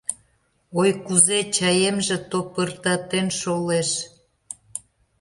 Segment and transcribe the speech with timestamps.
[0.79, 3.89] Ой, кузе чаемже топыртатен шолеш?